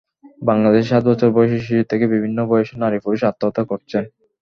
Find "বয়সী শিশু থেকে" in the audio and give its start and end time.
1.35-2.05